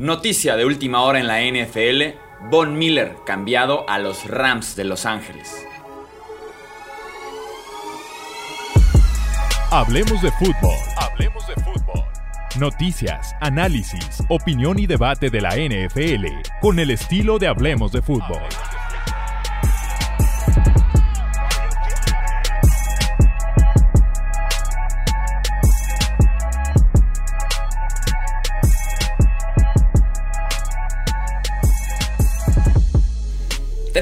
Noticia 0.00 0.56
de 0.56 0.64
última 0.64 1.02
hora 1.02 1.20
en 1.20 1.26
la 1.26 1.42
NFL, 1.42 2.16
Von 2.50 2.78
Miller 2.78 3.16
cambiado 3.26 3.86
a 3.86 3.98
los 3.98 4.24
Rams 4.26 4.74
de 4.74 4.84
Los 4.84 5.04
Ángeles. 5.04 5.54
Hablemos 9.70 10.22
de 10.22 10.30
fútbol. 10.32 10.74
Hablemos 10.96 11.46
de 11.46 11.54
fútbol. 11.56 12.04
Noticias, 12.58 13.36
análisis, 13.42 14.22
opinión 14.30 14.78
y 14.78 14.86
debate 14.86 15.28
de 15.28 15.42
la 15.42 15.50
NFL 15.50 16.48
con 16.62 16.78
el 16.78 16.92
estilo 16.92 17.38
de 17.38 17.48
Hablemos 17.48 17.92
de 17.92 18.00
fútbol. 18.00 18.40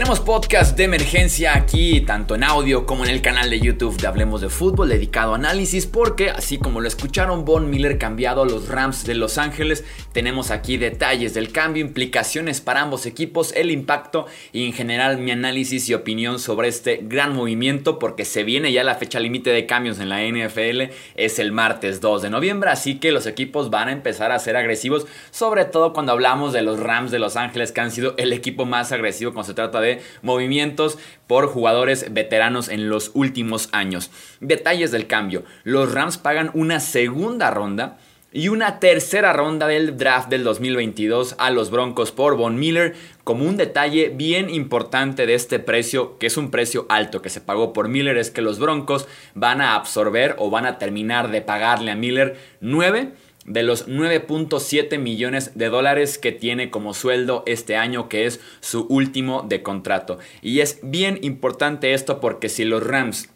Tenemos 0.08 0.24
podcast 0.24 0.74
de 0.74 0.84
emergencia 0.84 1.54
aquí, 1.54 2.00
tanto 2.00 2.34
en 2.34 2.42
audio 2.42 2.86
como 2.86 3.04
en 3.04 3.10
el 3.10 3.20
canal 3.20 3.50
de 3.50 3.60
YouTube 3.60 4.00
de 4.00 4.06
Hablemos 4.06 4.40
de 4.40 4.48
Fútbol, 4.48 4.88
dedicado 4.88 5.34
a 5.34 5.36
análisis, 5.36 5.84
porque 5.84 6.30
así 6.30 6.56
como 6.56 6.80
lo 6.80 6.88
escucharon, 6.88 7.44
Von 7.44 7.68
Miller 7.68 7.98
cambiado 7.98 8.40
a 8.40 8.46
los 8.46 8.68
Rams 8.68 9.04
de 9.04 9.14
Los 9.14 9.36
Ángeles. 9.36 9.84
Tenemos 10.12 10.50
aquí 10.50 10.78
detalles 10.78 11.34
del 11.34 11.52
cambio, 11.52 11.84
implicaciones 11.84 12.62
para 12.62 12.80
ambos 12.80 13.04
equipos, 13.04 13.52
el 13.54 13.70
impacto 13.70 14.24
y 14.50 14.64
en 14.64 14.72
general 14.72 15.18
mi 15.18 15.30
análisis 15.30 15.90
y 15.90 15.94
opinión 15.94 16.38
sobre 16.38 16.68
este 16.68 17.00
gran 17.02 17.36
movimiento, 17.36 17.98
porque 17.98 18.24
se 18.24 18.44
viene 18.44 18.72
ya 18.72 18.84
la 18.84 18.94
fecha 18.94 19.20
límite 19.20 19.50
de 19.50 19.66
cambios 19.66 20.00
en 20.00 20.08
la 20.08 20.22
NFL, 20.22 20.90
es 21.16 21.38
el 21.38 21.52
martes 21.52 22.00
2 22.00 22.22
de 22.22 22.30
noviembre, 22.30 22.70
así 22.70 22.98
que 22.98 23.12
los 23.12 23.26
equipos 23.26 23.68
van 23.68 23.88
a 23.88 23.92
empezar 23.92 24.32
a 24.32 24.38
ser 24.38 24.56
agresivos, 24.56 25.06
sobre 25.30 25.66
todo 25.66 25.92
cuando 25.92 26.12
hablamos 26.12 26.54
de 26.54 26.62
los 26.62 26.80
Rams 26.80 27.10
de 27.10 27.18
Los 27.18 27.36
Ángeles, 27.36 27.72
que 27.72 27.82
han 27.82 27.90
sido 27.90 28.14
el 28.16 28.32
equipo 28.32 28.64
más 28.64 28.90
agresivo 28.90 29.34
cuando 29.34 29.48
se 29.48 29.54
trata 29.54 29.82
de 29.82 29.97
movimientos 30.22 30.98
por 31.26 31.46
jugadores 31.48 32.12
veteranos 32.12 32.68
en 32.68 32.88
los 32.88 33.10
últimos 33.14 33.68
años. 33.72 34.10
Detalles 34.40 34.90
del 34.90 35.06
cambio. 35.06 35.44
Los 35.64 35.92
Rams 35.92 36.18
pagan 36.18 36.50
una 36.54 36.80
segunda 36.80 37.50
ronda 37.50 37.98
y 38.30 38.48
una 38.48 38.78
tercera 38.78 39.32
ronda 39.32 39.66
del 39.66 39.96
draft 39.96 40.28
del 40.28 40.44
2022 40.44 41.34
a 41.38 41.50
los 41.50 41.70
Broncos 41.70 42.12
por 42.12 42.36
Von 42.36 42.58
Miller 42.58 42.94
como 43.24 43.44
un 43.44 43.56
detalle 43.56 44.10
bien 44.10 44.50
importante 44.50 45.26
de 45.26 45.34
este 45.34 45.58
precio, 45.58 46.18
que 46.18 46.26
es 46.26 46.36
un 46.36 46.50
precio 46.50 46.86
alto 46.88 47.22
que 47.22 47.30
se 47.30 47.40
pagó 47.40 47.72
por 47.72 47.88
Miller, 47.88 48.16
es 48.18 48.30
que 48.30 48.42
los 48.42 48.58
Broncos 48.58 49.08
van 49.34 49.60
a 49.60 49.74
absorber 49.74 50.34
o 50.38 50.50
van 50.50 50.66
a 50.66 50.78
terminar 50.78 51.30
de 51.30 51.40
pagarle 51.40 51.90
a 51.90 51.96
Miller 51.96 52.36
9 52.60 53.12
de 53.48 53.62
los 53.62 53.88
9.7 53.88 54.98
millones 54.98 55.52
de 55.56 55.68
dólares 55.68 56.18
que 56.18 56.32
tiene 56.32 56.70
como 56.70 56.94
sueldo 56.94 57.42
este 57.46 57.76
año, 57.76 58.08
que 58.08 58.26
es 58.26 58.40
su 58.60 58.86
último 58.88 59.44
de 59.48 59.62
contrato. 59.62 60.18
Y 60.42 60.60
es 60.60 60.78
bien 60.82 61.18
importante 61.22 61.94
esto 61.94 62.20
porque 62.20 62.48
si 62.48 62.64
los 62.64 62.86
Rams 62.86 63.30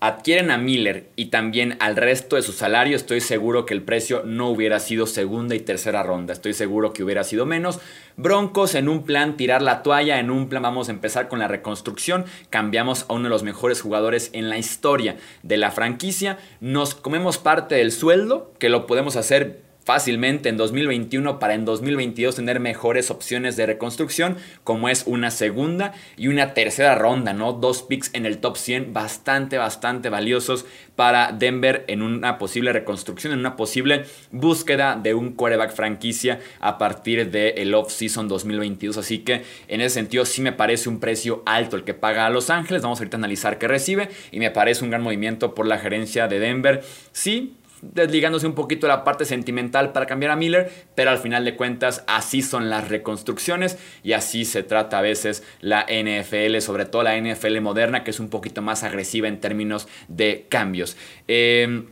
adquieren 0.00 0.50
a 0.50 0.56
Miller 0.56 1.10
y 1.14 1.26
también 1.26 1.76
al 1.78 1.94
resto 1.94 2.36
de 2.36 2.42
su 2.42 2.52
salario, 2.52 2.96
estoy 2.96 3.20
seguro 3.20 3.66
que 3.66 3.74
el 3.74 3.82
precio 3.82 4.22
no 4.24 4.48
hubiera 4.48 4.80
sido 4.80 5.06
segunda 5.06 5.54
y 5.54 5.60
tercera 5.60 6.02
ronda. 6.02 6.32
Estoy 6.32 6.54
seguro 6.54 6.92
que 6.92 7.04
hubiera 7.04 7.22
sido 7.22 7.44
menos. 7.44 7.80
Broncos 8.16 8.74
en 8.74 8.88
un 8.88 9.04
plan 9.04 9.36
tirar 9.36 9.60
la 9.60 9.82
toalla, 9.82 10.18
en 10.18 10.30
un 10.30 10.48
plan 10.48 10.62
vamos 10.62 10.88
a 10.88 10.92
empezar 10.92 11.28
con 11.28 11.38
la 11.38 11.48
reconstrucción. 11.48 12.24
Cambiamos 12.48 13.04
a 13.08 13.12
uno 13.12 13.24
de 13.24 13.30
los 13.30 13.42
mejores 13.42 13.82
jugadores 13.82 14.30
en 14.32 14.48
la 14.48 14.58
historia 14.58 15.16
de 15.42 15.58
la 15.58 15.70
franquicia. 15.70 16.38
Nos 16.60 16.94
comemos 16.94 17.36
parte 17.36 17.74
del 17.74 17.92
sueldo, 17.92 18.52
que 18.58 18.70
lo 18.70 18.86
podemos 18.86 19.16
hacer 19.16 19.69
fácilmente 19.84 20.48
en 20.48 20.56
2021 20.56 21.38
para 21.38 21.54
en 21.54 21.64
2022 21.64 22.36
tener 22.36 22.60
mejores 22.60 23.10
opciones 23.10 23.56
de 23.56 23.66
reconstrucción, 23.66 24.36
como 24.64 24.88
es 24.88 25.04
una 25.06 25.30
segunda 25.30 25.92
y 26.16 26.28
una 26.28 26.54
tercera 26.54 26.94
ronda, 26.94 27.32
¿no? 27.32 27.52
Dos 27.52 27.82
picks 27.82 28.10
en 28.14 28.26
el 28.26 28.38
top 28.38 28.56
100 28.56 28.92
bastante, 28.92 29.58
bastante 29.58 30.08
valiosos 30.08 30.66
para 30.96 31.32
Denver 31.32 31.84
en 31.88 32.02
una 32.02 32.36
posible 32.38 32.72
reconstrucción, 32.72 33.32
en 33.32 33.38
una 33.38 33.56
posible 33.56 34.04
búsqueda 34.30 35.00
de 35.02 35.14
un 35.14 35.32
quarterback 35.32 35.72
franquicia 35.72 36.40
a 36.60 36.76
partir 36.78 37.30
del 37.30 37.74
off-season 37.74 38.28
2022. 38.28 38.98
Así 38.98 39.20
que 39.20 39.42
en 39.68 39.80
ese 39.80 39.94
sentido 39.94 40.26
sí 40.26 40.42
me 40.42 40.52
parece 40.52 40.88
un 40.88 41.00
precio 41.00 41.42
alto 41.46 41.76
el 41.76 41.84
que 41.84 41.94
paga 41.94 42.26
a 42.26 42.30
Los 42.30 42.50
Ángeles. 42.50 42.82
Vamos 42.82 42.98
ahorita 42.98 43.16
a 43.16 43.18
analizar 43.18 43.58
qué 43.58 43.66
recibe 43.66 44.10
y 44.30 44.40
me 44.40 44.50
parece 44.50 44.84
un 44.84 44.90
gran 44.90 45.02
movimiento 45.02 45.54
por 45.54 45.66
la 45.66 45.78
gerencia 45.78 46.28
de 46.28 46.38
Denver. 46.38 46.84
Sí, 47.12 47.56
desligándose 47.82 48.46
un 48.46 48.54
poquito 48.54 48.86
la 48.86 49.04
parte 49.04 49.24
sentimental 49.24 49.92
para 49.92 50.06
cambiar 50.06 50.32
a 50.32 50.36
Miller, 50.36 50.70
pero 50.94 51.10
al 51.10 51.18
final 51.18 51.44
de 51.44 51.56
cuentas 51.56 52.04
así 52.06 52.42
son 52.42 52.70
las 52.70 52.88
reconstrucciones 52.88 53.78
y 54.02 54.12
así 54.12 54.44
se 54.44 54.62
trata 54.62 54.98
a 54.98 55.02
veces 55.02 55.42
la 55.60 55.86
NFL, 55.88 56.58
sobre 56.60 56.84
todo 56.84 57.02
la 57.02 57.18
NFL 57.18 57.60
moderna, 57.60 58.04
que 58.04 58.10
es 58.10 58.20
un 58.20 58.28
poquito 58.28 58.62
más 58.62 58.82
agresiva 58.82 59.28
en 59.28 59.40
términos 59.40 59.88
de 60.08 60.46
cambios. 60.48 60.96
Em, 61.28 61.86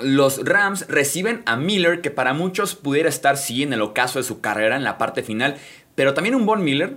los 0.00 0.44
Rams 0.44 0.86
reciben 0.88 1.42
a 1.44 1.56
Miller, 1.56 2.00
que 2.00 2.10
para 2.10 2.32
muchos 2.32 2.74
pudiera 2.74 3.08
estar 3.08 3.36
sí 3.36 3.62
en 3.62 3.72
el 3.72 3.82
ocaso 3.82 4.18
de 4.18 4.24
su 4.24 4.40
carrera 4.40 4.76
en 4.76 4.84
la 4.84 4.98
parte 4.98 5.22
final, 5.22 5.56
pero 5.94 6.14
también 6.14 6.34
un 6.34 6.46
Von 6.46 6.64
Miller 6.64 6.96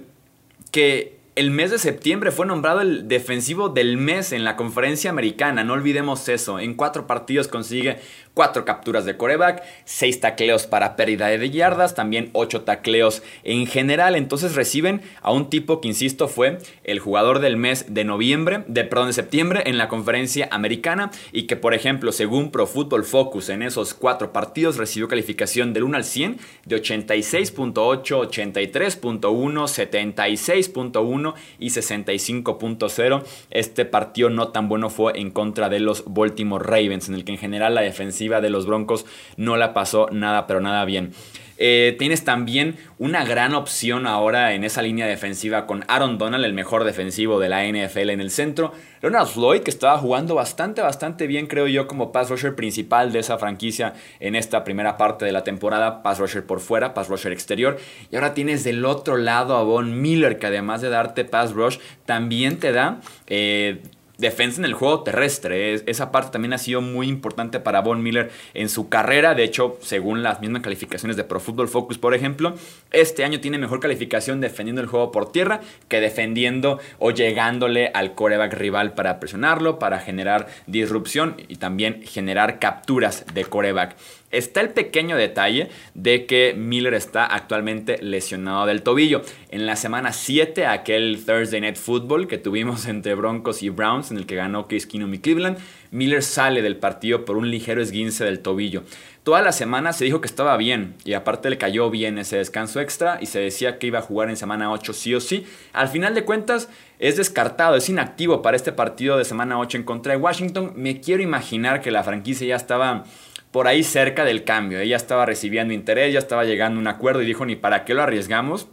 que 0.71 1.19
el 1.35 1.51
mes 1.51 1.69
de 1.69 1.79
septiembre 1.79 2.31
fue 2.31 2.45
nombrado 2.45 2.79
el 2.79 3.09
defensivo 3.09 3.67
del 3.67 3.97
mes 3.97 4.31
en 4.31 4.45
la 4.45 4.55
conferencia 4.55 5.09
americana, 5.09 5.65
no 5.65 5.73
olvidemos 5.73 6.29
eso. 6.29 6.59
En 6.59 6.75
cuatro 6.75 7.07
partidos 7.07 7.49
consigue 7.49 7.99
cuatro 8.35 8.65
capturas 8.65 9.05
de 9.05 9.17
coreback, 9.17 9.63
seis 9.85 10.19
tacleos 10.19 10.67
para 10.67 10.95
pérdida 10.95 11.29
de 11.29 11.49
yardas, 11.49 11.95
también 11.95 12.29
ocho 12.33 12.61
tacleos 12.61 13.23
en 13.43 13.65
general. 13.65 14.15
Entonces 14.15 14.53
reciben 14.53 15.01
a 15.21 15.31
un 15.31 15.49
tipo 15.49 15.81
que, 15.81 15.87
insisto, 15.87 16.27
fue 16.27 16.59
el 16.83 16.99
jugador 16.99 17.39
del 17.39 17.57
mes 17.57 17.85
de 17.89 18.03
noviembre, 18.03 18.63
de, 18.67 18.83
perdón, 18.83 19.07
de 19.07 19.13
septiembre 19.13 19.63
en 19.65 19.79
la 19.79 19.87
conferencia 19.87 20.47
americana 20.51 21.09
y 21.31 21.43
que, 21.43 21.55
por 21.55 21.73
ejemplo, 21.73 22.11
según 22.11 22.51
Pro 22.51 22.67
Football 22.67 23.05
Focus, 23.05 23.49
en 23.49 23.63
esos 23.63 23.93
cuatro 23.93 24.33
partidos 24.33 24.77
recibió 24.77 25.07
calificación 25.07 25.73
del 25.73 25.83
1 25.83 25.97
al 25.97 26.03
100 26.03 26.37
de 26.65 26.75
86.8, 26.75 27.73
83.1, 27.73 29.21
76.1 29.21 31.33
y 31.57 31.67
65.0. 31.67 33.23
Este 33.49 33.85
partido 33.85 34.29
no 34.29 34.49
tan 34.49 34.67
bueno 34.67 34.89
fue 34.89 35.17
en 35.19 35.31
contra 35.31 35.69
de 35.69 35.79
los 35.79 36.03
Baltimore 36.05 36.65
Ravens, 36.65 37.07
en 37.07 37.15
el 37.15 37.23
que 37.23 37.31
en 37.31 37.37
general 37.37 37.75
la 37.75 37.81
defensiva 37.81 38.24
de 38.29 38.49
los 38.49 38.65
Broncos 38.65 39.05
no 39.37 39.57
la 39.57 39.73
pasó 39.73 40.07
nada, 40.11 40.47
pero 40.47 40.61
nada 40.61 40.85
bien. 40.85 41.13
Eh, 41.57 41.95
tienes 41.97 42.25
también 42.25 42.75
una 42.97 43.23
gran 43.23 43.53
opción 43.53 44.07
ahora 44.07 44.53
en 44.53 44.63
esa 44.65 44.81
línea 44.81 45.07
defensiva 45.07 45.65
con 45.65 45.85
Aaron 45.87 46.17
Donald, 46.17 46.43
el 46.43 46.53
mejor 46.53 46.83
defensivo 46.83 47.39
de 47.39 47.49
la 47.49 47.63
NFL 47.65 48.09
en 48.09 48.19
el 48.19 48.29
centro. 48.29 48.73
Leonard 49.01 49.27
Floyd, 49.27 49.61
que 49.61 49.71
estaba 49.71 49.97
jugando 49.97 50.35
bastante, 50.35 50.81
bastante 50.81 51.27
bien, 51.27 51.47
creo 51.47 51.67
yo, 51.67 51.87
como 51.87 52.11
pass 52.11 52.29
rusher 52.29 52.55
principal 52.55 53.11
de 53.11 53.19
esa 53.19 53.37
franquicia 53.37 53.93
en 54.19 54.35
esta 54.35 54.63
primera 54.63 54.97
parte 54.97 55.25
de 55.25 55.31
la 55.31 55.43
temporada. 55.43 56.03
Pass 56.03 56.19
rusher 56.19 56.45
por 56.45 56.59
fuera, 56.59 56.93
pass 56.93 57.07
rusher 57.07 57.31
exterior. 57.31 57.77
Y 58.11 58.15
ahora 58.15 58.33
tienes 58.33 58.63
del 58.63 58.83
otro 58.83 59.17
lado 59.17 59.55
a 59.55 59.63
Von 59.63 60.01
Miller, 60.01 60.39
que 60.39 60.47
además 60.47 60.81
de 60.81 60.89
darte 60.89 61.23
pass 61.23 61.53
rush, 61.53 61.77
también 62.05 62.59
te 62.59 62.71
da 62.71 62.99
eh, 63.27 63.81
defensa 64.17 64.59
en 64.59 64.65
el 64.65 64.73
juego 64.73 65.03
terrestre. 65.03 65.73
esa 65.73 66.11
parte 66.11 66.31
también 66.31 66.53
ha 66.53 66.57
sido 66.57 66.81
muy 66.81 67.07
importante 67.07 67.59
para 67.59 67.81
Von 67.81 68.01
Miller 68.01 68.31
en 68.53 68.69
su 68.69 68.89
carrera. 68.89 69.35
De 69.35 69.43
hecho, 69.43 69.77
según 69.81 70.23
las 70.23 70.41
mismas 70.41 70.61
calificaciones 70.61 71.17
de 71.17 71.23
Pro 71.23 71.39
Football 71.39 71.67
Focus, 71.67 71.97
por 71.97 72.13
ejemplo, 72.13 72.55
este 72.91 73.23
año 73.23 73.39
tiene 73.39 73.57
mejor 73.57 73.79
calificación 73.79 74.41
defendiendo 74.41 74.81
el 74.81 74.87
juego 74.87 75.11
por 75.11 75.31
tierra 75.31 75.61
que 75.87 75.99
defendiendo 75.99 76.79
o 76.99 77.11
llegándole 77.11 77.91
al 77.93 78.13
coreback 78.15 78.53
rival 78.53 78.93
para 78.93 79.19
presionarlo, 79.19 79.79
para 79.79 79.99
generar 79.99 80.47
disrupción 80.67 81.35
y 81.47 81.57
también 81.57 82.01
generar 82.03 82.59
capturas 82.59 83.25
de 83.33 83.45
coreback. 83.45 83.95
Está 84.37 84.61
el 84.61 84.69
pequeño 84.69 85.15
detalle 85.15 85.69
de 85.93 86.25
que 86.25 86.53
Miller 86.57 86.93
está 86.93 87.25
actualmente 87.25 87.97
lesionado 88.01 88.65
del 88.65 88.81
tobillo. 88.81 89.21
En 89.49 89.65
la 89.65 89.75
semana 89.75 90.11
7, 90.11 90.65
aquel 90.65 91.23
Thursday 91.25 91.61
Night 91.61 91.77
Football 91.77 92.27
que 92.27 92.37
tuvimos 92.37 92.85
entre 92.87 93.15
Broncos 93.15 93.63
y 93.63 93.69
Browns, 93.69 94.11
en 94.11 94.17
el 94.17 94.25
que 94.25 94.35
ganó 94.35 94.67
Case 94.67 94.87
Keenum 94.87 95.13
y 95.13 95.19
Cleveland, 95.19 95.57
Miller 95.91 96.23
sale 96.23 96.61
del 96.61 96.77
partido 96.77 97.25
por 97.25 97.37
un 97.37 97.49
ligero 97.49 97.81
esguince 97.81 98.25
del 98.25 98.39
tobillo. 98.39 98.83
Toda 99.23 99.41
la 99.41 99.51
semana 99.51 99.91
se 99.91 100.05
dijo 100.05 100.21
que 100.21 100.27
estaba 100.27 100.55
bien 100.57 100.95
y 101.03 101.13
aparte 101.13 101.49
le 101.49 101.57
cayó 101.57 101.89
bien 101.89 102.19
ese 102.19 102.37
descanso 102.37 102.79
extra 102.79 103.17
y 103.21 103.25
se 103.25 103.39
decía 103.39 103.79
que 103.79 103.87
iba 103.87 103.99
a 103.99 104.03
jugar 104.03 104.29
en 104.29 104.37
semana 104.37 104.71
8 104.71 104.93
sí 104.93 105.15
o 105.15 105.19
sí. 105.19 105.45
Al 105.73 105.87
final 105.87 106.13
de 106.13 106.25
cuentas 106.25 106.69
es 106.99 107.17
descartado, 107.17 107.75
es 107.75 107.89
inactivo 107.89 108.41
para 108.41 108.55
este 108.55 108.71
partido 108.71 109.17
de 109.17 109.25
semana 109.25 109.59
8 109.59 109.77
en 109.77 109.83
contra 109.83 110.13
de 110.13 110.19
Washington. 110.19 110.73
Me 110.75 111.01
quiero 111.01 111.23
imaginar 111.23 111.81
que 111.81 111.91
la 111.91 112.03
franquicia 112.03 112.47
ya 112.47 112.55
estaba 112.55 113.03
por 113.51 113.67
ahí 113.67 113.83
cerca 113.83 114.25
del 114.25 114.43
cambio. 114.43 114.79
Ella 114.79 114.97
estaba 114.97 115.25
recibiendo 115.25 115.73
interés, 115.73 116.13
ya 116.13 116.19
estaba 116.19 116.43
llegando 116.43 116.77
a 116.77 116.81
un 116.81 116.87
acuerdo 116.87 117.21
y 117.21 117.25
dijo, 117.25 117.45
ni 117.45 117.55
para 117.55 117.85
qué 117.85 117.93
lo 117.93 118.03
arriesgamos. 118.03 118.67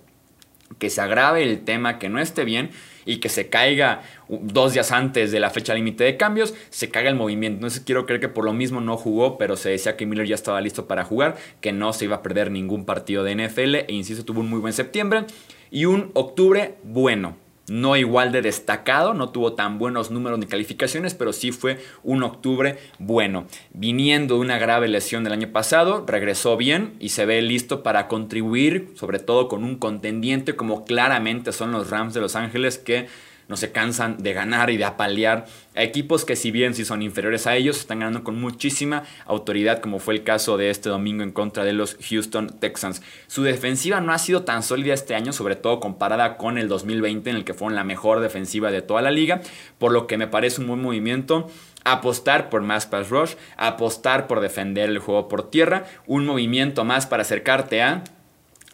Que 0.79 0.91
se 0.91 1.01
agrave 1.01 1.43
el 1.43 1.61
tema, 1.61 1.99
que 1.99 2.09
no 2.09 2.21
esté 2.21 2.45
bien 2.45 2.71
y 3.05 3.17
que 3.17 3.29
se 3.29 3.49
caiga 3.49 4.03
dos 4.29 4.73
días 4.73 4.93
antes 4.93 5.33
de 5.33 5.41
la 5.41 5.51
fecha 5.51 5.75
límite 5.75 6.05
de 6.05 6.17
cambios, 6.17 6.55
se 6.71 6.91
caiga 6.91 7.11
el 7.11 7.17
movimiento. 7.17 7.57
Entonces 7.57 7.83
quiero 7.85 8.07
creer 8.07 8.21
que 8.21 8.29
por 8.29 8.45
lo 8.45 8.53
mismo 8.53 8.81
no 8.81 8.97
jugó, 8.97 9.39
pero 9.39 9.57
se 9.57 9.71
decía 9.71 9.97
que 9.97 10.07
Miller 10.07 10.27
ya 10.27 10.35
estaba 10.35 10.61
listo 10.61 10.87
para 10.87 11.05
jugar, 11.05 11.37
que 11.61 11.73
no 11.73 11.93
se 11.93 12.05
iba 12.05 12.17
a 12.17 12.23
perder 12.23 12.51
ningún 12.51 12.85
partido 12.85 13.25
de 13.25 13.35
NFL 13.35 13.75
e 13.75 13.87
insisto, 13.89 14.25
tuvo 14.25 14.41
un 14.41 14.51
muy 14.51 14.61
buen 14.61 14.73
septiembre 14.73 15.25
y 15.71 15.87
un 15.87 16.11
octubre 16.15 16.77
bueno 16.85 17.42
no 17.69 17.97
igual 17.97 18.33
de 18.33 18.43
destacado, 18.43 19.15
no 19.15 19.31
tuvo 19.31 19.55
tan 19.55 19.79
buenos 19.79 20.11
números 20.11 20.39
ni 20.39 20.47
calificaciones, 20.47 21.15
pero 21.15 21.33
sí 21.33 21.53
fue 21.53 21.79
un 22.03 22.23
octubre 22.23 22.79
bueno. 22.99 23.47
Viniendo 23.73 24.35
de 24.35 24.41
una 24.41 24.59
grave 24.59 24.89
lesión 24.89 25.25
del 25.25 25.33
año 25.33 25.53
pasado, 25.53 26.05
regresó 26.07 26.57
bien 26.57 26.95
y 27.01 27.11
se 27.11 27.27
ve 27.27 27.41
listo 27.43 27.83
para 27.83 28.09
contribuir, 28.09 28.93
sobre 28.97 29.19
todo 29.19 29.49
con 29.49 29.65
un 29.65 29.77
contendiente 29.77 30.57
como 30.57 30.85
claramente 30.85 31.53
son 31.53 31.73
los 31.73 31.91
Rams 31.91 32.15
de 32.15 32.21
Los 32.21 32.37
Ángeles 32.37 32.79
que 32.79 33.07
no 33.49 33.57
se 33.57 33.73
cansan 33.73 34.19
de 34.19 34.33
ganar 34.33 34.71
y 34.71 34.77
de 34.77 34.85
apalear 34.85 35.47
a 35.75 35.83
equipos 35.83 36.25
que 36.25 36.37
si 36.37 36.51
bien 36.51 36.75
si 36.75 36.85
son 36.85 37.03
inferiores 37.03 37.47
a 37.47 37.57
ellos, 37.57 37.79
están 37.79 38.01
ganando 38.01 38.25
con 38.25 38.41
muchísima 38.41 39.05
autoridad, 39.27 39.81
como 39.81 39.99
fue 39.99 40.15
el 40.15 40.25
caso 40.25 40.57
de 40.57 40.71
este 40.71 40.89
domingo 40.89 41.23
en 41.23 41.33
contra 41.33 41.65
de 41.65 41.73
los 41.73 41.97
Houston 42.09 42.59
Texans. 42.61 43.03
Su 43.27 43.43
defensiva 43.43 44.01
no 44.01 44.13
ha 44.13 44.19
sido 44.19 44.43
tan 44.43 44.63
sólida 44.63 44.95
este 44.95 45.15
año, 45.15 45.33
sobre 45.33 45.57
todo 45.57 45.81
comparada 45.81 46.37
con 46.37 46.59
el 46.59 46.69
2020, 46.69 47.31
en 47.31 47.37
el 47.37 47.45
que 47.45 47.55
fueron 47.55 47.75
la 47.75 47.85
mejor 47.85 48.21
defensiva 48.21 48.71
de 48.71 48.83
toda 48.83 49.03
la 49.03 49.11
liga, 49.11 49.41
por 49.79 49.93
lo 49.93 50.07
que 50.07 50.19
me 50.19 50.27
parece 50.27 50.61
un 50.61 50.69
buen 50.69 50.83
movimiento 50.83 51.49
apostar 51.85 52.49
por 52.49 52.63
más 52.63 52.87
pass 52.87 53.11
rush, 53.11 53.35
apostar 53.57 54.27
por 54.27 54.41
defender 54.41 54.89
el 54.89 54.99
juego 54.99 55.29
por 55.29 55.51
tierra, 55.51 55.85
un 56.07 56.27
movimiento 56.27 56.85
más 56.85 57.07
para 57.07 57.23
acercarte 57.23 57.83
a 57.83 58.05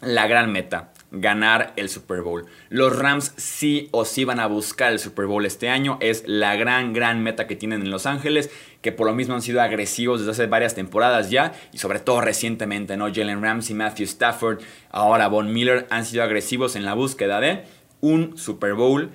la 0.01 0.27
gran 0.27 0.51
meta, 0.51 0.91
ganar 1.11 1.73
el 1.75 1.89
Super 1.89 2.21
Bowl. 2.21 2.45
Los 2.69 2.97
Rams 2.97 3.33
sí 3.37 3.89
o 3.91 4.05
sí 4.05 4.25
van 4.25 4.39
a 4.39 4.47
buscar 4.47 4.91
el 4.91 4.99
Super 4.99 5.25
Bowl 5.25 5.45
este 5.45 5.69
año. 5.69 5.97
Es 6.01 6.23
la 6.27 6.55
gran, 6.55 6.93
gran 6.93 7.23
meta 7.23 7.47
que 7.47 7.55
tienen 7.55 7.81
en 7.81 7.91
Los 7.91 8.05
Ángeles, 8.05 8.49
que 8.81 8.91
por 8.91 9.07
lo 9.07 9.13
mismo 9.13 9.35
han 9.35 9.41
sido 9.41 9.61
agresivos 9.61 10.19
desde 10.19 10.31
hace 10.31 10.47
varias 10.47 10.75
temporadas 10.75 11.29
ya, 11.29 11.53
y 11.73 11.79
sobre 11.79 11.99
todo 11.99 12.21
recientemente, 12.21 12.97
¿no? 12.97 13.13
Jalen 13.13 13.41
Ramsey, 13.41 13.75
Matthew 13.75 14.05
Stafford, 14.05 14.61
ahora 14.91 15.27
Von 15.27 15.51
Miller 15.51 15.87
han 15.89 16.05
sido 16.05 16.23
agresivos 16.23 16.75
en 16.75 16.85
la 16.85 16.93
búsqueda 16.93 17.39
de 17.39 17.63
un 18.01 18.37
Super 18.37 18.73
Bowl 18.73 19.11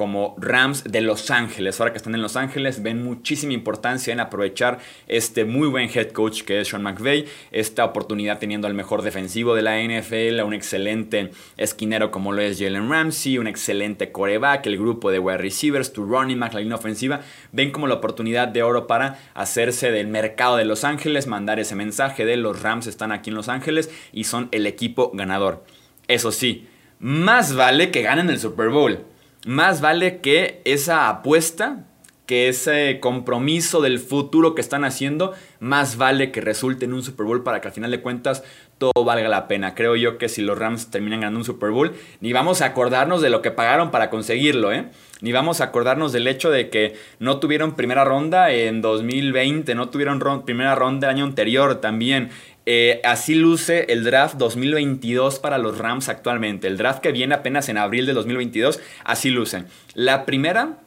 como 0.00 0.34
Rams 0.38 0.84
de 0.84 1.02
Los 1.02 1.30
Ángeles. 1.30 1.78
Ahora 1.78 1.92
que 1.92 1.98
están 1.98 2.14
en 2.14 2.22
Los 2.22 2.36
Ángeles, 2.36 2.82
ven 2.82 3.04
muchísima 3.04 3.52
importancia 3.52 4.14
en 4.14 4.20
aprovechar 4.20 4.78
este 5.08 5.44
muy 5.44 5.68
buen 5.68 5.90
head 5.94 6.12
coach 6.12 6.40
que 6.40 6.58
es 6.58 6.68
Sean 6.68 6.82
McVay, 6.82 7.26
esta 7.52 7.84
oportunidad 7.84 8.38
teniendo 8.38 8.66
al 8.66 8.72
mejor 8.72 9.02
defensivo 9.02 9.54
de 9.54 9.60
la 9.60 9.78
NFL, 9.78 10.40
un 10.42 10.54
excelente 10.54 11.32
esquinero 11.58 12.10
como 12.10 12.32
lo 12.32 12.40
es 12.40 12.58
Jalen 12.58 12.88
Ramsey, 12.88 13.36
un 13.36 13.46
excelente 13.46 14.10
coreback, 14.10 14.64
el 14.68 14.78
grupo 14.78 15.10
de 15.10 15.18
wide 15.18 15.36
receivers, 15.36 15.92
tu 15.92 16.06
running 16.06 16.40
back, 16.40 16.54
la 16.54 16.60
línea 16.60 16.76
ofensiva, 16.78 17.20
ven 17.52 17.70
como 17.70 17.86
la 17.86 17.96
oportunidad 17.96 18.48
de 18.48 18.62
oro 18.62 18.86
para 18.86 19.18
hacerse 19.34 19.90
del 19.90 20.06
mercado 20.06 20.56
de 20.56 20.64
Los 20.64 20.84
Ángeles, 20.84 21.26
mandar 21.26 21.60
ese 21.60 21.74
mensaje 21.74 22.24
de 22.24 22.38
los 22.38 22.62
Rams 22.62 22.86
están 22.86 23.12
aquí 23.12 23.28
en 23.28 23.36
Los 23.36 23.50
Ángeles 23.50 23.90
y 24.14 24.24
son 24.24 24.48
el 24.50 24.64
equipo 24.64 25.10
ganador. 25.12 25.62
Eso 26.08 26.32
sí, 26.32 26.66
más 27.00 27.54
vale 27.54 27.90
que 27.90 28.00
ganen 28.00 28.30
el 28.30 28.38
Super 28.38 28.70
Bowl 28.70 29.09
más 29.46 29.80
vale 29.80 30.20
que 30.20 30.60
esa 30.64 31.08
apuesta, 31.08 31.84
que 32.26 32.48
ese 32.48 33.00
compromiso 33.00 33.80
del 33.80 33.98
futuro 33.98 34.54
que 34.54 34.60
están 34.60 34.84
haciendo, 34.84 35.34
más 35.58 35.96
vale 35.96 36.30
que 36.30 36.40
resulte 36.40 36.84
en 36.84 36.92
un 36.92 37.02
Super 37.02 37.26
Bowl 37.26 37.42
para 37.42 37.60
que 37.60 37.68
al 37.68 37.74
final 37.74 37.90
de 37.90 38.02
cuentas 38.02 38.44
todo 38.78 39.04
valga 39.04 39.28
la 39.28 39.48
pena. 39.48 39.74
Creo 39.74 39.96
yo 39.96 40.16
que 40.16 40.28
si 40.28 40.40
los 40.40 40.58
Rams 40.58 40.90
terminan 40.90 41.20
ganando 41.20 41.40
un 41.40 41.44
Super 41.44 41.70
Bowl, 41.70 41.92
ni 42.20 42.32
vamos 42.32 42.62
a 42.62 42.66
acordarnos 42.66 43.20
de 43.20 43.30
lo 43.30 43.42
que 43.42 43.50
pagaron 43.50 43.90
para 43.90 44.10
conseguirlo, 44.10 44.72
¿eh? 44.72 44.86
Ni 45.20 45.32
vamos 45.32 45.60
a 45.60 45.64
acordarnos 45.64 46.12
del 46.12 46.26
hecho 46.28 46.50
de 46.50 46.70
que 46.70 46.94
no 47.18 47.40
tuvieron 47.40 47.74
primera 47.74 48.04
ronda 48.04 48.52
en 48.52 48.80
2020, 48.80 49.74
no 49.74 49.90
tuvieron 49.90 50.44
primera 50.46 50.74
ronda 50.74 51.08
el 51.08 51.16
año 51.16 51.24
anterior 51.24 51.80
también. 51.80 52.30
Eh, 52.66 53.00
así 53.04 53.34
luce 53.34 53.86
el 53.88 54.04
draft 54.04 54.36
2022 54.36 55.38
para 55.38 55.58
los 55.58 55.78
Rams 55.78 56.08
actualmente. 56.08 56.66
El 56.66 56.76
draft 56.76 57.00
que 57.00 57.12
viene 57.12 57.34
apenas 57.34 57.68
en 57.68 57.78
abril 57.78 58.06
de 58.06 58.12
2022, 58.12 58.80
así 59.04 59.30
luce. 59.30 59.64
La 59.94 60.26
primera 60.26 60.78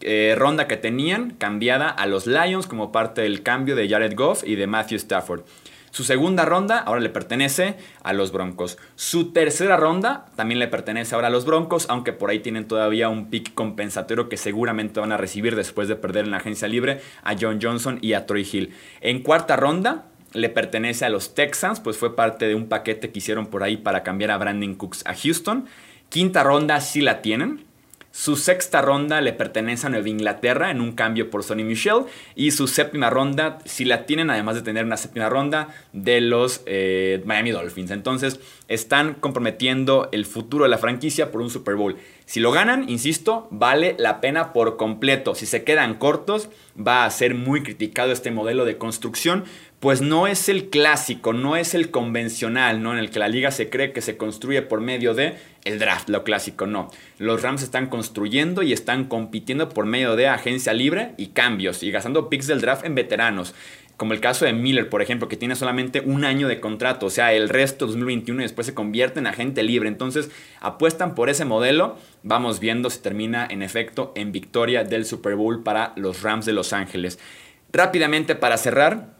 eh, 0.00 0.34
ronda 0.36 0.66
que 0.66 0.76
tenían 0.76 1.32
cambiada 1.32 1.88
a 1.88 2.06
los 2.06 2.26
Lions 2.26 2.66
como 2.66 2.90
parte 2.90 3.20
del 3.20 3.42
cambio 3.42 3.76
de 3.76 3.88
Jared 3.88 4.14
Goff 4.16 4.42
y 4.46 4.56
de 4.56 4.66
Matthew 4.66 4.96
Stafford. 4.96 5.42
Su 5.90 6.04
segunda 6.04 6.44
ronda 6.44 6.78
ahora 6.78 7.00
le 7.00 7.08
pertenece 7.08 7.74
a 8.04 8.12
los 8.12 8.30
Broncos. 8.30 8.78
Su 8.94 9.32
tercera 9.32 9.76
ronda 9.76 10.26
también 10.36 10.60
le 10.60 10.68
pertenece 10.68 11.16
ahora 11.16 11.26
a 11.26 11.30
los 11.30 11.44
Broncos, 11.44 11.86
aunque 11.88 12.12
por 12.12 12.30
ahí 12.30 12.38
tienen 12.38 12.68
todavía 12.68 13.08
un 13.08 13.28
pick 13.28 13.54
compensatorio 13.54 14.28
que 14.28 14.36
seguramente 14.36 15.00
van 15.00 15.10
a 15.10 15.16
recibir 15.16 15.56
después 15.56 15.88
de 15.88 15.96
perder 15.96 16.26
en 16.26 16.30
la 16.30 16.36
agencia 16.36 16.68
libre 16.68 17.00
a 17.24 17.34
John 17.38 17.58
Johnson 17.60 17.98
y 18.02 18.12
a 18.12 18.24
Troy 18.24 18.48
Hill. 18.50 18.72
En 19.00 19.22
cuarta 19.22 19.56
ronda 19.56 20.09
le 20.32 20.48
pertenece 20.48 21.04
a 21.04 21.10
los 21.10 21.34
Texans, 21.34 21.80
pues 21.80 21.96
fue 21.96 22.14
parte 22.14 22.46
de 22.46 22.54
un 22.54 22.68
paquete 22.68 23.10
que 23.10 23.18
hicieron 23.18 23.46
por 23.46 23.62
ahí 23.62 23.76
para 23.76 24.02
cambiar 24.02 24.30
a 24.30 24.38
Brandon 24.38 24.74
Cooks 24.74 25.02
a 25.06 25.14
Houston. 25.14 25.66
Quinta 26.08 26.42
ronda 26.42 26.80
sí 26.80 27.00
la 27.00 27.22
tienen. 27.22 27.64
Su 28.12 28.34
sexta 28.34 28.82
ronda 28.82 29.20
le 29.20 29.32
pertenece 29.32 29.86
a 29.86 29.90
Nueva 29.90 30.08
Inglaterra 30.08 30.72
en 30.72 30.80
un 30.80 30.92
cambio 30.92 31.30
por 31.30 31.44
Sonny 31.44 31.62
Michel. 31.62 32.06
Y 32.34 32.50
su 32.50 32.66
séptima 32.66 33.08
ronda 33.08 33.58
sí 33.64 33.84
la 33.84 34.04
tienen, 34.04 34.30
además 34.30 34.56
de 34.56 34.62
tener 34.62 34.84
una 34.84 34.96
séptima 34.96 35.28
ronda 35.28 35.68
de 35.92 36.20
los 36.20 36.62
eh, 36.66 37.22
Miami 37.24 37.52
Dolphins. 37.52 37.92
Entonces 37.92 38.40
están 38.66 39.14
comprometiendo 39.14 40.08
el 40.10 40.26
futuro 40.26 40.64
de 40.64 40.70
la 40.70 40.78
franquicia 40.78 41.30
por 41.30 41.40
un 41.40 41.50
Super 41.50 41.76
Bowl. 41.76 41.96
Si 42.26 42.40
lo 42.40 42.50
ganan, 42.50 42.88
insisto, 42.88 43.46
vale 43.52 43.94
la 43.96 44.20
pena 44.20 44.52
por 44.52 44.76
completo. 44.76 45.36
Si 45.36 45.46
se 45.46 45.62
quedan 45.62 45.94
cortos, 45.94 46.48
va 46.76 47.04
a 47.04 47.10
ser 47.10 47.34
muy 47.36 47.62
criticado 47.62 48.10
este 48.10 48.32
modelo 48.32 48.64
de 48.64 48.76
construcción 48.76 49.44
pues 49.80 50.02
no 50.02 50.26
es 50.26 50.50
el 50.50 50.68
clásico, 50.68 51.32
no 51.32 51.56
es 51.56 51.74
el 51.74 51.90
convencional, 51.90 52.82
¿no? 52.82 52.92
En 52.92 52.98
el 52.98 53.10
que 53.10 53.18
la 53.18 53.28
liga 53.28 53.50
se 53.50 53.70
cree 53.70 53.92
que 53.92 54.02
se 54.02 54.18
construye 54.18 54.60
por 54.60 54.82
medio 54.82 55.14
de 55.14 55.36
el 55.64 55.78
draft, 55.78 56.10
lo 56.10 56.22
clásico, 56.22 56.66
no. 56.66 56.90
Los 57.18 57.40
Rams 57.40 57.62
están 57.62 57.86
construyendo 57.86 58.62
y 58.62 58.74
están 58.74 59.06
compitiendo 59.06 59.70
por 59.70 59.86
medio 59.86 60.16
de 60.16 60.28
agencia 60.28 60.74
libre 60.74 61.12
y 61.16 61.28
cambios 61.28 61.82
y 61.82 61.90
gastando 61.90 62.28
picks 62.28 62.46
del 62.46 62.60
draft 62.60 62.84
en 62.84 62.94
veteranos. 62.94 63.54
Como 63.96 64.12
el 64.12 64.20
caso 64.20 64.44
de 64.44 64.52
Miller, 64.52 64.90
por 64.90 65.00
ejemplo, 65.00 65.28
que 65.28 65.36
tiene 65.36 65.56
solamente 65.56 66.00
un 66.00 66.24
año 66.24 66.48
de 66.48 66.60
contrato, 66.60 67.06
o 67.06 67.10
sea, 67.10 67.32
el 67.32 67.48
resto 67.48 67.86
2021 67.86 68.40
y 68.40 68.44
después 68.44 68.66
se 68.66 68.74
convierte 68.74 69.18
en 69.18 69.26
agente 69.26 69.62
libre. 69.62 69.88
Entonces, 69.88 70.30
apuestan 70.60 71.14
por 71.14 71.28
ese 71.28 71.44
modelo. 71.46 71.98
Vamos 72.22 72.60
viendo 72.60 72.88
si 72.88 73.00
termina 73.00 73.46
en 73.50 73.62
efecto 73.62 74.12
en 74.14 74.32
victoria 74.32 74.84
del 74.84 75.04
Super 75.04 75.36
Bowl 75.36 75.62
para 75.62 75.92
los 75.96 76.22
Rams 76.22 76.46
de 76.46 76.54
Los 76.54 76.72
Ángeles. 76.72 77.18
Rápidamente 77.72 78.34
para 78.34 78.56
cerrar, 78.56 79.19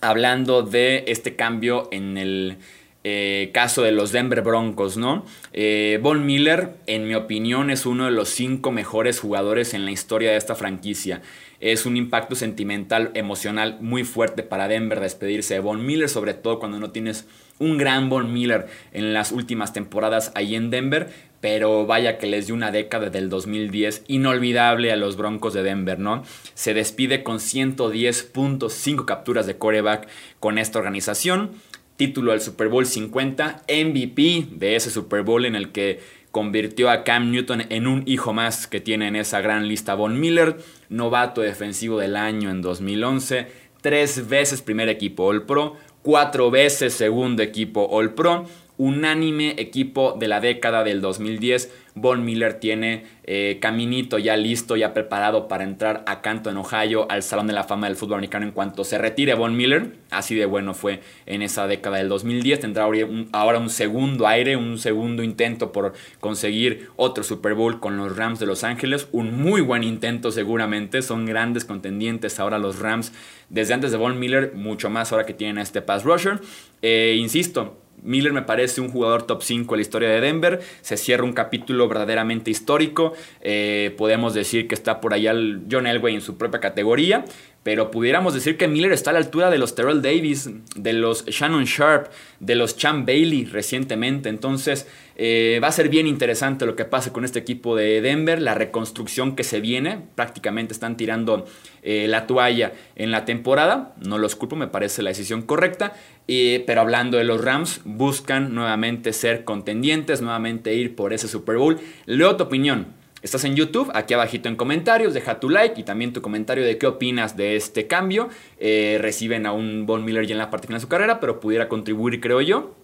hablando 0.00 0.62
de 0.62 1.04
este 1.08 1.36
cambio 1.36 1.88
en 1.92 2.18
el 2.18 2.58
eh, 3.02 3.50
caso 3.54 3.82
de 3.82 3.92
los 3.92 4.12
Denver 4.12 4.42
Broncos, 4.42 4.98
¿no? 4.98 5.24
Eh, 5.54 5.98
Von 6.02 6.26
Miller, 6.26 6.74
en 6.86 7.08
mi 7.08 7.14
opinión, 7.14 7.70
es 7.70 7.86
uno 7.86 8.04
de 8.04 8.10
los 8.10 8.28
cinco 8.28 8.72
mejores 8.72 9.20
jugadores 9.20 9.72
en 9.72 9.86
la 9.86 9.90
historia 9.90 10.30
de 10.30 10.36
esta 10.36 10.54
franquicia. 10.54 11.22
Es 11.60 11.86
un 11.86 11.96
impacto 11.96 12.34
sentimental, 12.34 13.10
emocional 13.14 13.78
muy 13.80 14.04
fuerte 14.04 14.42
para 14.42 14.68
Denver 14.68 15.00
despedirse 15.00 15.54
de 15.54 15.60
Von 15.60 15.84
Miller, 15.84 16.10
sobre 16.10 16.34
todo 16.34 16.58
cuando 16.58 16.78
no 16.78 16.90
tienes 16.90 17.26
un 17.60 17.78
gran 17.78 18.08
Von 18.08 18.32
Miller 18.32 18.66
en 18.92 19.12
las 19.12 19.30
últimas 19.30 19.72
temporadas 19.72 20.32
ahí 20.34 20.56
en 20.56 20.70
Denver, 20.70 21.10
pero 21.40 21.86
vaya 21.86 22.18
que 22.18 22.26
les 22.26 22.46
dio 22.46 22.54
una 22.54 22.72
década 22.72 23.10
del 23.10 23.28
2010 23.28 24.04
inolvidable 24.08 24.90
a 24.90 24.96
los 24.96 25.16
Broncos 25.16 25.54
de 25.54 25.62
Denver, 25.62 25.98
¿no? 25.98 26.24
Se 26.54 26.74
despide 26.74 27.22
con 27.22 27.36
110.5 27.38 29.04
capturas 29.04 29.46
de 29.46 29.56
coreback 29.56 30.08
con 30.40 30.58
esta 30.58 30.78
organización, 30.78 31.52
título 31.96 32.32
del 32.32 32.40
Super 32.40 32.68
Bowl 32.68 32.86
50, 32.86 33.62
MVP 33.68 34.46
de 34.50 34.74
ese 34.74 34.90
Super 34.90 35.22
Bowl 35.22 35.44
en 35.44 35.54
el 35.54 35.70
que 35.70 36.00
convirtió 36.30 36.90
a 36.90 37.04
Cam 37.04 37.30
Newton 37.30 37.64
en 37.70 37.86
un 37.86 38.04
hijo 38.06 38.32
más 38.32 38.66
que 38.66 38.80
tiene 38.80 39.08
en 39.08 39.16
esa 39.16 39.40
gran 39.40 39.68
lista 39.68 39.94
Von 39.94 40.18
Miller, 40.18 40.58
novato 40.88 41.40
defensivo 41.40 41.98
del 41.98 42.16
año 42.16 42.50
en 42.50 42.62
2011, 42.62 43.48
tres 43.80 44.28
veces 44.28 44.62
primer 44.62 44.88
equipo 44.88 45.24
All 45.24 45.44
Pro, 45.44 45.76
cuatro 46.02 46.50
veces 46.50 46.94
segundo 46.94 47.42
equipo 47.42 47.88
All 47.90 48.14
Pro, 48.14 48.46
unánime 48.78 49.54
equipo 49.58 50.16
de 50.18 50.28
la 50.28 50.40
década 50.40 50.84
del 50.84 51.00
2010. 51.00 51.70
Von 52.00 52.24
Miller 52.24 52.54
tiene 52.54 53.04
eh, 53.24 53.58
caminito 53.60 54.18
ya 54.18 54.36
listo, 54.36 54.76
ya 54.76 54.92
preparado 54.94 55.46
para 55.46 55.64
entrar 55.64 56.02
a 56.06 56.20
Canton, 56.20 56.56
Ohio, 56.56 57.06
al 57.10 57.22
Salón 57.22 57.46
de 57.46 57.52
la 57.52 57.64
Fama 57.64 57.86
del 57.86 57.96
Fútbol 57.96 58.14
Americano 58.14 58.46
en 58.46 58.52
cuanto 58.52 58.84
se 58.84 58.98
retire 58.98 59.34
Von 59.34 59.56
Miller. 59.56 59.96
Así 60.10 60.34
de 60.34 60.46
bueno 60.46 60.74
fue 60.74 61.00
en 61.26 61.42
esa 61.42 61.66
década 61.66 61.98
del 61.98 62.08
2010. 62.08 62.60
Tendrá 62.60 62.88
ahora 63.32 63.58
un 63.58 63.70
segundo 63.70 64.26
aire, 64.26 64.56
un 64.56 64.78
segundo 64.78 65.22
intento 65.22 65.72
por 65.72 65.92
conseguir 66.18 66.88
otro 66.96 67.22
Super 67.22 67.54
Bowl 67.54 67.78
con 67.78 67.96
los 67.96 68.16
Rams 68.16 68.40
de 68.40 68.46
Los 68.46 68.64
Ángeles. 68.64 69.08
Un 69.12 69.40
muy 69.40 69.60
buen 69.60 69.84
intento 69.84 70.32
seguramente. 70.32 71.02
Son 71.02 71.26
grandes 71.26 71.64
contendientes 71.64 72.40
ahora 72.40 72.58
los 72.58 72.78
Rams. 72.78 73.12
Desde 73.48 73.74
antes 73.74 73.90
de 73.90 73.98
Von 73.98 74.18
Miller, 74.18 74.52
mucho 74.54 74.90
más 74.90 75.12
ahora 75.12 75.26
que 75.26 75.34
tienen 75.34 75.58
a 75.58 75.62
este 75.62 75.82
pass 75.82 76.04
rusher. 76.04 76.40
Eh, 76.82 77.16
insisto, 77.18 77.76
Miller 78.02 78.32
me 78.32 78.42
parece 78.42 78.80
un 78.80 78.90
jugador 78.90 79.24
top 79.24 79.42
5 79.42 79.74
en 79.74 79.78
la 79.78 79.82
historia 79.82 80.08
de 80.08 80.20
Denver. 80.20 80.60
Se 80.80 80.96
cierra 80.96 81.24
un 81.24 81.32
capítulo 81.32 81.88
verdaderamente 81.88 82.50
histórico. 82.50 83.12
Eh, 83.40 83.94
podemos 83.96 84.34
decir 84.34 84.68
que 84.68 84.74
está 84.74 85.00
por 85.00 85.14
allá 85.14 85.34
John 85.70 85.86
Elway 85.86 86.14
en 86.14 86.20
su 86.20 86.36
propia 86.36 86.60
categoría. 86.60 87.24
Pero 87.62 87.90
pudiéramos 87.90 88.32
decir 88.32 88.56
que 88.56 88.68
Miller 88.68 88.92
está 88.92 89.10
a 89.10 89.12
la 89.12 89.18
altura 89.18 89.50
de 89.50 89.58
los 89.58 89.74
Terrell 89.74 90.00
Davis, 90.00 90.48
de 90.76 90.92
los 90.94 91.26
Shannon 91.26 91.64
Sharp, 91.64 92.10
de 92.38 92.54
los 92.54 92.76
Chan 92.76 93.04
Bailey 93.04 93.44
recientemente. 93.44 94.30
Entonces 94.30 94.88
eh, 95.16 95.60
va 95.62 95.68
a 95.68 95.72
ser 95.72 95.90
bien 95.90 96.06
interesante 96.06 96.64
lo 96.64 96.74
que 96.74 96.86
pase 96.86 97.12
con 97.12 97.22
este 97.26 97.38
equipo 97.38 97.76
de 97.76 98.00
Denver, 98.00 98.40
la 98.40 98.54
reconstrucción 98.54 99.36
que 99.36 99.44
se 99.44 99.60
viene. 99.60 100.00
Prácticamente 100.14 100.72
están 100.72 100.96
tirando 100.96 101.44
eh, 101.82 102.06
la 102.08 102.26
toalla 102.26 102.72
en 102.96 103.10
la 103.10 103.26
temporada. 103.26 103.94
No 104.02 104.16
los 104.16 104.36
culpo, 104.36 104.56
me 104.56 104.68
parece 104.68 105.02
la 105.02 105.10
decisión 105.10 105.42
correcta. 105.42 105.92
pero 106.26 106.80
hablando 106.80 107.18
de 107.18 107.24
los 107.24 107.44
Rams, 107.44 107.82
buscan 107.84 108.54
nuevamente 108.54 109.12
ser 109.12 109.44
contendientes, 109.44 110.22
nuevamente 110.22 110.74
ir 110.74 110.96
por 110.96 111.12
ese 111.12 111.28
Super 111.28 111.56
Bowl. 111.56 111.78
Leo 112.06 112.36
tu 112.36 112.44
opinión. 112.44 112.99
Estás 113.22 113.44
en 113.44 113.54
YouTube, 113.54 113.90
aquí 113.92 114.14
abajito 114.14 114.48
en 114.48 114.56
comentarios, 114.56 115.12
deja 115.12 115.40
tu 115.40 115.50
like 115.50 115.78
y 115.78 115.84
también 115.84 116.14
tu 116.14 116.22
comentario 116.22 116.64
de 116.64 116.78
qué 116.78 116.86
opinas 116.86 117.36
de 117.36 117.54
este 117.54 117.86
cambio. 117.86 118.30
Eh, 118.58 118.96
reciben 118.98 119.44
a 119.44 119.52
un 119.52 119.84
Von 119.84 120.06
Miller 120.06 120.26
ya 120.26 120.32
en 120.32 120.38
la 120.38 120.48
parte 120.48 120.66
final 120.66 120.80
de 120.80 120.84
su 120.84 120.88
carrera, 120.88 121.20
pero 121.20 121.38
pudiera 121.38 121.68
contribuir, 121.68 122.20
creo 122.20 122.40
yo. 122.40 122.74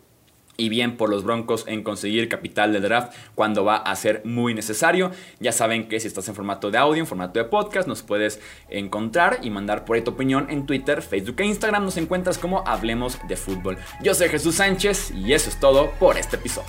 Y 0.59 0.69
bien 0.69 0.99
por 0.99 1.09
los 1.11 1.25
Broncos 1.25 1.65
en 1.69 1.83
conseguir 1.83 2.29
capital 2.29 2.73
de 2.73 2.81
draft 2.81 3.15
cuando 3.35 3.65
va 3.65 3.77
a 3.77 3.97
ser 3.97 4.23
muy 4.25 4.53
necesario. 4.53 5.11
Ya 5.41 5.53
saben 5.53 5.89
que 5.89 6.01
si 6.01 6.07
estás 6.07 6.29
en 6.29 6.35
formato 6.35 6.71
de 6.71 6.79
audio, 6.79 7.01
en 7.01 7.07
formato 7.07 7.39
de 7.39 7.47
podcast, 7.47 7.89
nos 7.89 8.03
puedes 8.03 8.41
encontrar 8.69 9.39
y 9.43 9.51
mandar 9.51 9.85
por 9.85 9.97
ahí 9.97 10.03
tu 10.03 10.13
opinión 10.13 10.49
en 10.51 10.67
Twitter, 10.67 11.01
Facebook 11.01 11.37
e 11.41 11.47
Instagram. 11.47 11.85
Nos 11.85 11.97
encuentras 11.97 12.39
como 12.39 12.67
Hablemos 12.67 13.19
de 13.29 13.37
Fútbol. 13.37 13.79
Yo 14.03 14.15
soy 14.15 14.29
Jesús 14.29 14.57
Sánchez 14.57 15.13
y 15.13 15.33
eso 15.33 15.49
es 15.51 15.61
todo 15.61 15.91
por 15.99 16.17
este 16.17 16.37
episodio. 16.37 16.69